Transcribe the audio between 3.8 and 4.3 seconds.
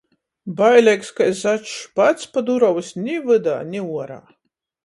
uorā!